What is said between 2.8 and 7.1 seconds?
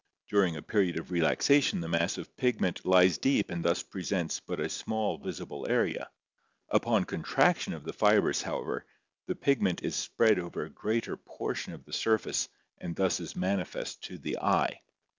lies deep and thus presents but a small visible area; upon